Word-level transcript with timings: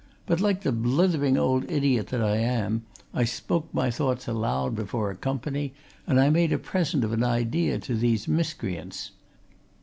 But 0.25 0.41
like 0.41 0.61
the 0.61 0.71
blithering 0.71 1.37
old 1.37 1.69
idiot 1.69 2.07
that 2.07 2.23
I 2.23 2.37
am, 2.37 2.85
I 3.13 3.23
spoke 3.23 3.71
my 3.71 3.91
thoughts 3.91 4.27
aloud 4.27 4.73
before 4.73 5.11
a 5.11 5.15
company, 5.15 5.75
and 6.07 6.19
I 6.19 6.31
made 6.31 6.51
a 6.51 6.57
present 6.57 7.03
of 7.03 7.13
an 7.13 7.23
idea 7.23 7.77
to 7.77 7.93
these 7.93 8.27
miscreants. 8.27 9.11